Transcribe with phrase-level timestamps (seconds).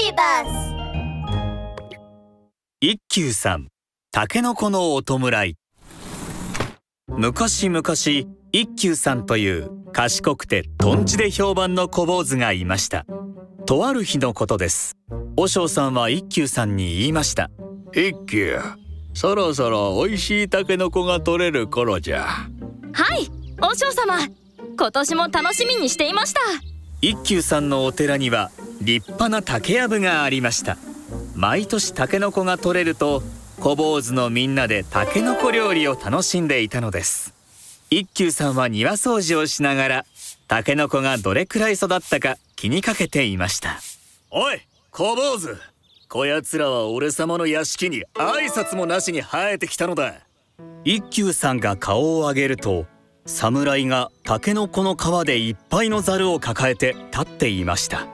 [0.00, 0.74] ビバス
[2.80, 3.68] 一休さん
[4.10, 5.56] タケノコのお弔い。
[7.06, 7.82] 昔々
[8.50, 13.04] 一休さんという賢くてとんちで評判の小坊主がいました。
[13.66, 14.96] とある日のことです。
[15.36, 17.50] 和尚さんは一休さんに言いました。
[17.92, 18.58] 一休
[19.12, 22.24] そろそろ美味しいタケノコが取れる頃じゃ。
[22.24, 24.18] はい和尚様。
[24.78, 26.40] 今年も楽しみにしていました。
[27.02, 30.76] 一休さんのお寺には立派な竹やぶがありました。
[31.34, 33.22] 毎年タケノコが取れると
[33.60, 37.34] 小坊主のみんなでタケノコ料理を楽しんでいたのです。
[37.90, 40.06] 一休さんは庭掃除をしながら
[40.48, 43.80] タケノコがどれくらい育ったか気にかけていました。
[44.30, 45.56] おい小坊主。
[46.08, 50.14] こやつらは俺様の屋敷に挨拶もなしに生えてきたのだ。
[50.84, 52.86] 一休さんが顔を上げると
[53.26, 58.06] 侍がタケノコの皮でいっぱいのザルを抱えて立っていました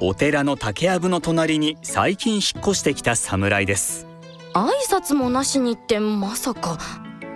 [0.00, 4.06] お寺の竹やぶの隣に最近引っ越してきた侍です。
[4.54, 6.78] 挨拶もなしにってまさか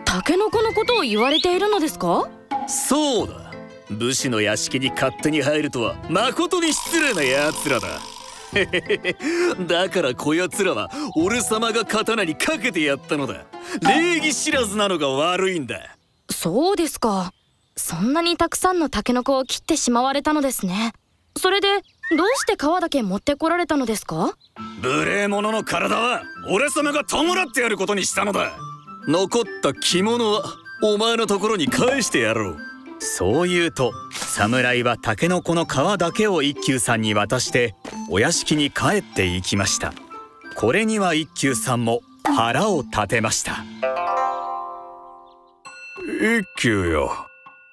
[0.05, 2.29] タケノコのことを言われているのですか？
[2.67, 3.53] そうだ。
[3.91, 7.89] 武士の屋敷に勝手に入るとは誠に失礼な奴らだ。
[9.67, 13.45] だからこやつらは俺様が刀にかけてやったのだ。
[13.83, 15.97] 礼儀知らずなのが悪いんだ。
[16.31, 17.33] そうですか。
[17.77, 20.93] そんなにたくさんのタケノコを切ってしまわれたのですね。
[21.37, 24.37] それでどうして皮だけ持ってこられたのですか？
[24.83, 28.53] 無礼者の体は俺様が弔ってやることにしたのだ。
[29.09, 30.45] 残った着物は
[30.83, 32.59] お前のところに返してやろう。
[33.01, 37.75] そう言うと侍はタケノコの皮だけを一休さんに渡して
[38.11, 39.93] お屋敷に帰っていきました。
[40.57, 43.65] これには一休さんも腹を立てました。
[45.99, 47.11] 一休よ。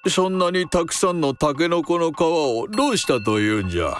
[0.08, 3.96] そんなにたくさんのタケノコの皮をどうしたというんじゃ？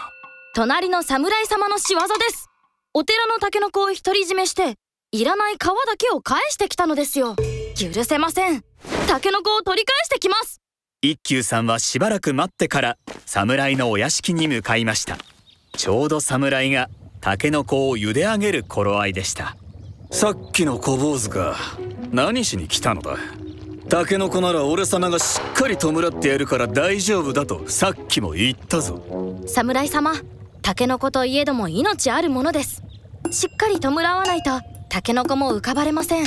[0.55, 2.51] 隣の侍様の仕業です。
[2.93, 4.75] お寺のタケノコを独り占めして
[5.11, 7.37] いらない皮だけを返してきたのですよ。
[7.75, 8.63] 許せません。
[9.09, 10.61] タケノコを取り返してきます。
[11.01, 15.17] 一休さんはしばらく待ってから侍のお屋敷に向かいました。
[15.75, 16.91] ちょうど侍が
[17.23, 19.57] タケノコを茹で上げる頃合いでした。
[20.11, 21.57] さっきの小坊主か
[22.11, 23.17] 何しに来たのだ？
[23.89, 29.03] タケノコなら俺様がしっかり弔ってやるから大丈夫だとさっきも言ったぞ。
[29.47, 30.13] 侍様
[30.63, 32.83] タケノコといえども命あるものです。
[33.31, 36.25] しっかり弔わないとタケノコも浮かばれません。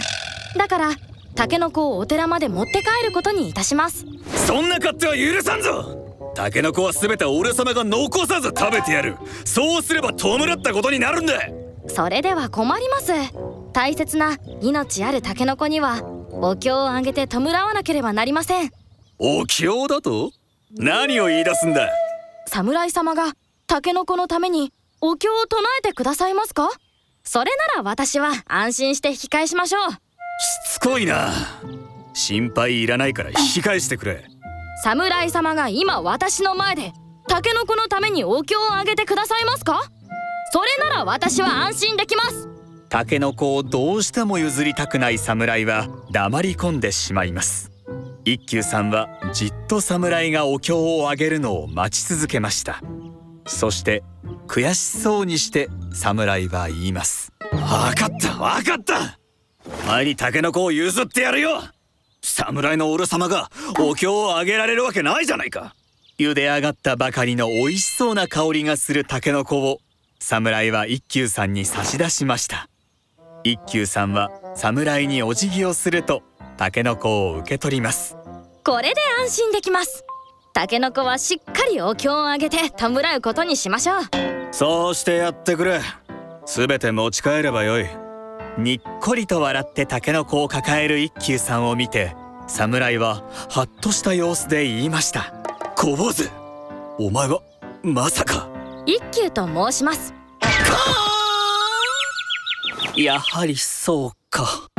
[0.57, 0.91] だから
[1.35, 4.05] タケノコをお寺まで持って帰ることにいたします。
[4.45, 6.33] そんな勝手は許さんぞ。
[6.35, 9.15] タケノコは全て俺様が残さず食べてやる。
[9.45, 11.33] そうすれば弔ったことになるんだ。
[11.87, 13.13] それでは困ります。
[13.71, 18.71] 大切な命あるタケノコにはお経をあげて弔わなければなりません。
[19.17, 20.31] お経だと？
[20.77, 21.89] 何を言い出すんだ？
[22.47, 23.33] 侍様が
[23.67, 24.71] タケノコのために
[25.01, 26.69] お経を唱えてくださいますか？
[27.23, 29.91] それなら私は安心して引き返しましょう。
[29.91, 29.97] し
[30.73, 31.31] つこいな。
[32.13, 34.25] 心配いらないから引き返してくれ。
[34.83, 36.93] 侍様が今私の前で
[37.27, 39.81] タケノコのためにお経をあげてくださいますか？
[40.51, 42.47] それなら私は安心できます。
[42.89, 47.71] タケノコをどうしても譲りたくない侍は黙り込んでしまいます。
[48.25, 52.81] 一休さんはじっと侍がお経をあげるのを待ち続けました
[53.45, 54.03] そして
[54.47, 57.31] 悔しそうにして侍は言います。
[57.51, 59.19] 分かった分かった。
[59.85, 61.61] お前にタケノコを譲ってやるよ。
[62.21, 65.75] 侍の俺様がお経をあげられるわけないじゃないか。
[66.17, 69.79] 茹で上がったばかりの美味しそうな香りがするタケノコを
[70.19, 72.69] 侍は一休さんに差し出しました。
[73.43, 76.23] 一休さんは侍にお辞儀をすると
[76.57, 78.17] タケノコを受け取ります。
[78.63, 80.04] これで安心できます
[80.55, 84.01] タケノコはしっかりお経をあげて弔うことにしましょう。
[84.53, 85.81] そうしてやってくれ。
[86.45, 87.85] すべて持ち帰ればよい。
[88.57, 92.15] にっこりと笑ってタケノコを抱える一休さんを見て
[92.47, 93.15] 侍は
[93.49, 95.33] ハッとした様子で言いました。
[95.75, 96.29] 小坊主
[96.99, 97.41] お前は
[97.83, 98.47] まさか。
[98.85, 100.13] 一休と申します。
[102.95, 104.69] やはりそうか。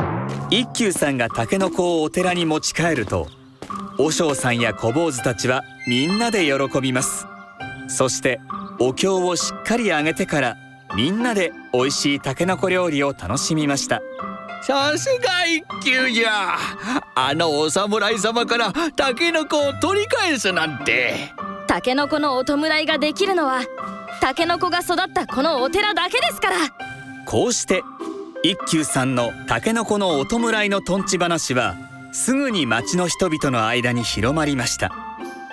[0.49, 3.27] 一休さんがタケノコをお寺に持ち帰ると
[3.97, 7.25] 和尚さんや小坊主たちはみんなで喜びます。
[7.87, 8.39] そして
[8.79, 10.57] お経をしっかりあげてから
[10.95, 14.01] みんなで美味しいタケノコ料理を楽しみました。
[14.61, 16.57] さすが一休じゃ。
[17.15, 21.33] あのお侍様からタケノコを取り返すなんて。
[21.67, 23.61] タケノコのお弔いができるのは
[24.21, 26.55] タケノコが育ったこのお寺だけですから。
[27.25, 27.83] こうして
[28.43, 31.75] 一休さんのタケノコのお弔いのとんち話は
[32.11, 34.91] すぐに町の人々の間に広まりました。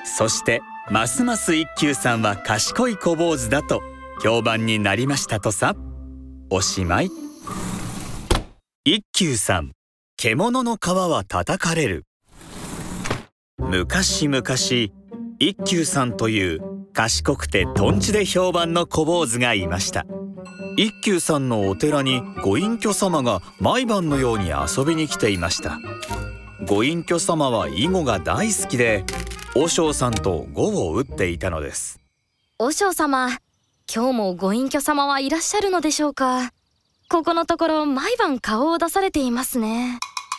[0.04, 0.60] そして
[0.90, 3.82] ますます一休さんは賢い小坊主だと
[4.22, 5.74] 評判になりましたとさ。
[6.50, 7.10] おしまい。
[8.84, 9.72] 一休さん
[10.16, 12.04] 獣の皮は叩かれる。
[13.58, 14.44] 昔々
[15.38, 16.60] 一休さんという
[16.92, 20.06] 賢くてとんちで評判の小坊主がいました。
[20.76, 25.78] 一休さんのお寺にご隠居様が毎晩のように遊びに来ていました。
[26.66, 29.04] ご隠居様は囲碁が大好きで
[29.54, 32.00] 和尚さんと碁を打っていたのです。
[32.58, 33.28] 和尚様
[33.92, 36.52] 今日もご隠居様はいらっしゃるのでしょうか？
[37.10, 39.98] ここのところ毎晩顔を出されていますね。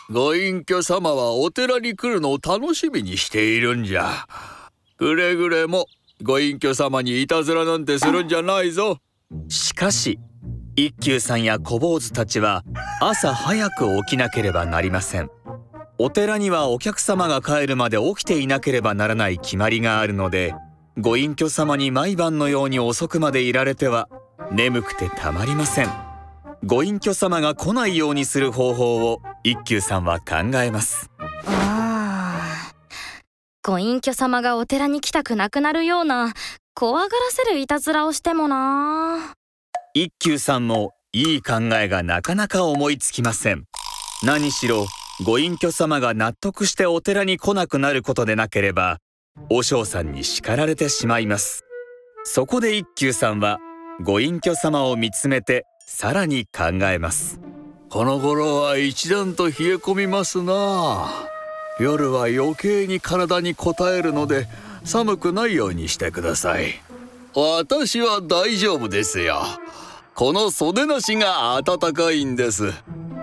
[0.09, 4.25] ご隠居様はお寺に来るのを楽しみにしているんじゃ。
[4.97, 5.85] くれぐれも
[6.23, 8.97] ご隠居様にいたずらなんてするんじゃないぞ。
[9.47, 10.17] しかし
[10.75, 12.63] 一休さんや小坊主たちは
[12.99, 15.29] 朝早く起きなければなりません
[15.97, 20.53] お寺にはお客様が帰るまで起きていなければならない決まりがあるので
[20.97, 24.09] ご隠居様に毎晩のように遅くまでいられては
[24.51, 25.89] 眠くてたまりません。
[26.63, 31.11] ご隠居様が来ないようにする方法を一休さんは考えます。
[31.19, 32.71] ああ
[33.63, 36.33] ご隠居様がお寺に来たくなくなるような
[36.73, 39.33] 怖がらせるいたずらをしてもな。
[39.93, 43.65] 一休さんもいい考えがなかなか思いつきません。
[44.23, 44.85] 何しろ
[45.23, 48.97] ご隠居様が納得してお寺に来なくなることでなければ
[49.49, 51.63] 和尚さんに叱られてしまいます。
[52.25, 53.59] そこで一休さんは
[54.01, 57.39] ご隠居様を見つめてさらに考えます。
[57.89, 61.09] この頃は一段と冷え込みますな。
[61.79, 64.47] 夜は余計に体に応えるので
[64.83, 66.81] 寒くないようにしてください。
[67.33, 69.43] 私は大丈夫ですよ。
[70.13, 72.73] この袖なしが暖かいんです。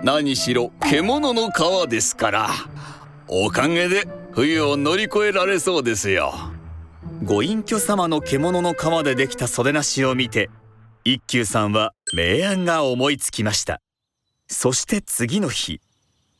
[0.03, 2.49] 何しろ獣の皮ですから
[3.29, 6.35] おかげで冬を乗り越えられそうですよ。
[7.25, 10.51] ご隠居様の獣の皮でできた袖なしを見て
[11.05, 13.81] 一休さんは明暗が思いつきました。
[14.49, 15.81] そして次の日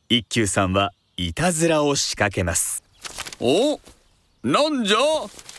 [0.09, 2.83] 一休さんはいたずらを仕掛けます。
[3.39, 3.79] お
[4.43, 4.97] なんじゃ？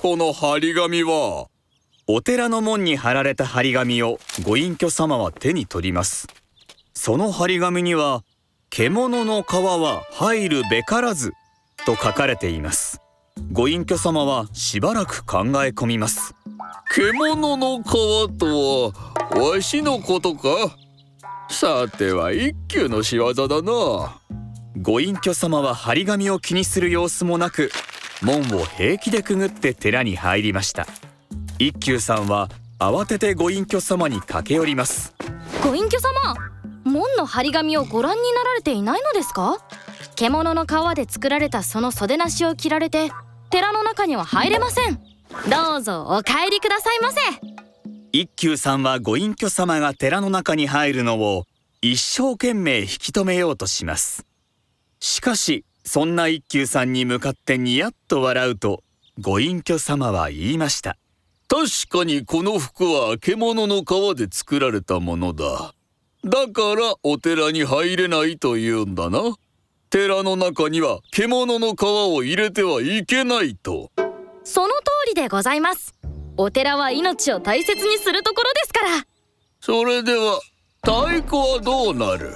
[0.02, 1.46] この張り紙は。
[2.06, 6.28] お寺の門に貼られた張り紙をご隠居様は手に取ります
[7.06, 8.24] その張り紙には
[8.70, 11.34] 獣の皮は入るべからず
[11.84, 12.98] と書かれています。
[13.52, 16.34] ご隠居様はしばらく考え込みます。
[16.94, 18.92] 獣の皮と
[19.36, 20.48] はわしのことか？
[21.50, 24.18] さては一休の仕業だな。
[24.80, 27.70] ご隠居様は張り紙を気にする様子もなく
[28.22, 30.86] 門を平気でくぐって寺に入りました。
[31.58, 32.48] 一休さんは
[32.78, 35.14] 慌ててご隠居様に駆け寄ります。
[35.62, 36.53] ご隠居様？
[36.84, 39.58] 門の張り紙をご覧になられていないのですか？
[40.16, 43.10] 獣の皮で作られたその袖なしを切られて
[43.50, 45.00] 寺の中には入れません。
[45.50, 47.20] どうぞお帰りくださいませ。
[48.12, 51.46] 一休さんはご隠居様が寺の中に入るのを
[51.82, 54.24] 一生懸命引き止めようとします。
[55.00, 58.84] しかしそんな一休さんに向かってニヤッと笑うと
[59.20, 60.96] ご隠居様は言いました。
[61.48, 65.74] 確かにこの服は獣の皮で作られたものだ
[66.24, 69.20] だからお寺に入れないというんだな。
[69.90, 73.90] 寺の中には獣の皮を入れてはいけないと。
[74.42, 74.74] その通
[75.08, 75.94] りでございます。
[76.36, 79.06] お寺は命を大切にするところですから。
[79.60, 80.40] それでは
[80.82, 82.34] 太鼓はどうなる？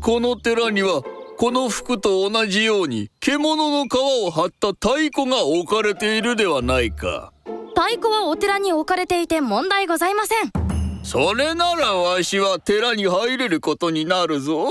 [0.00, 1.02] この寺には
[1.36, 3.94] この服と同じように獣の皮
[4.26, 7.32] を張った太鼓が置かれているではないか。
[7.74, 10.59] 太鼓はお寺に置かれていて問題ございません
[11.02, 14.68] それならわしは寺に入れることになるぞ。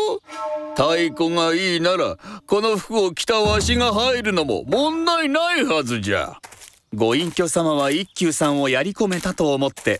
[0.76, 6.38] 太鼓がいいならこの服を着たわしが入るのも問題ないはずじゃ。
[6.94, 10.00] ご隠居様は一休さんをやり込めたと思って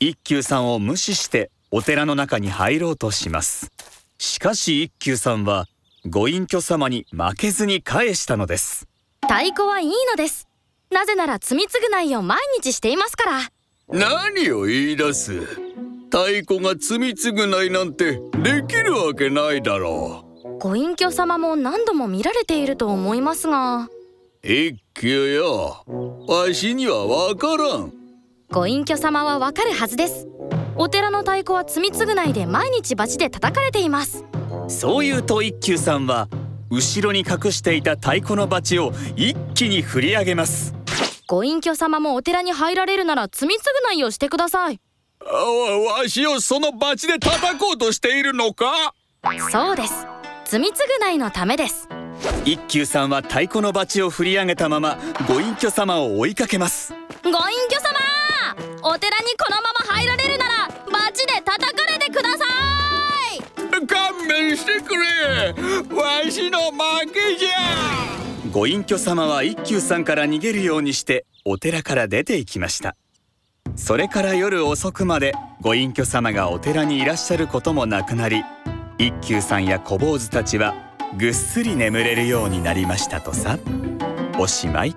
[0.00, 3.70] 一休さんを無視してお寺の中に入ろうとします。
[4.18, 5.66] しかし一休さんは
[6.06, 8.86] ご隠居様に負けずに返したのです。
[9.22, 10.46] 太鼓はいいのです。
[10.90, 13.40] なぜなら罪償いを毎日していますから
[13.88, 15.40] 何を言い出す？
[16.10, 18.12] 太鼓が罪償いなんて
[18.42, 20.58] できるわけないだろう。
[20.58, 23.88] ご隠居様も何度も見られていると思いますが。
[24.42, 25.84] 一休よ。
[26.26, 27.92] わしにはわからん。
[28.50, 30.28] ご隠居様はわかるはずです。
[30.76, 34.24] お寺の太鼓は罪償いで毎日罰で叩かれています。
[34.68, 36.28] そう言うと一休さんは
[36.70, 40.74] 後ろに隠していた太鼓の罰を一気に振り上げます
[41.26, 43.52] ご隠居様もお寺に入られるなら罪償
[43.96, 44.80] いをしてください。
[45.24, 48.92] わわしをそのバチで叩こうとしているのか？
[49.50, 50.06] そうです。
[50.44, 51.88] 罪償いのためです。
[52.44, 56.92] 一休さんは太鼓のバチを振り上げたままご隠居様を追いかけます。
[57.22, 62.44] ご隠居様お寺にこのまま入られるならバチで叩かれてくださ
[63.34, 63.86] い。
[63.86, 65.54] 勘弁してくれ。
[65.98, 68.03] わしの負けじゃ。
[68.54, 72.94] ご隠居様は一休さんから逃げるようにしてお寺から出て行きました。
[73.74, 78.44] それから夜遅くまでご隠居様がお寺にいらっしゃることもなくなり
[78.96, 80.72] 一休さんや小坊主たちは
[81.18, 83.58] ぐっすり眠れるようになりましたとさ。
[84.38, 84.94] おしまい。